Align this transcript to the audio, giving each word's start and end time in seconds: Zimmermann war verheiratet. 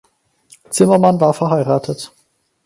Zimmermann 0.71 1.21
war 1.21 1.31
verheiratet. 1.31 2.11